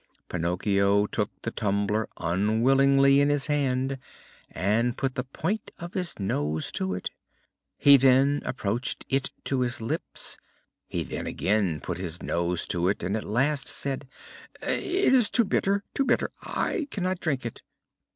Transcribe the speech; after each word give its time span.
Pinocchio 0.29 1.05
took 1.05 1.29
the 1.43 1.51
tumbler 1.51 2.09
unwillingly 2.17 3.21
in 3.21 3.29
his 3.29 3.45
hand 3.45 3.99
and 4.49 4.97
put 4.97 5.13
the 5.13 5.23
point 5.25 5.69
of 5.77 5.93
his 5.93 6.17
nose 6.17 6.71
to 6.71 6.95
it: 6.95 7.11
he 7.77 7.97
then 7.97 8.41
approached 8.43 9.05
it 9.09 9.31
to 9.43 9.59
his 9.61 9.79
lips: 9.79 10.37
he 10.87 11.03
then 11.03 11.27
again 11.27 11.79
put 11.81 11.99
his 11.99 12.23
nose 12.23 12.65
to 12.65 12.87
it, 12.87 13.03
and 13.03 13.15
at 13.15 13.23
last 13.25 13.67
said: 13.67 14.07
"It 14.63 15.13
is 15.13 15.29
too 15.29 15.45
bitter! 15.45 15.83
too 15.93 16.05
bitter! 16.05 16.31
I 16.41 16.87
cannot 16.89 17.19
drink 17.19 17.45
it." 17.45 17.61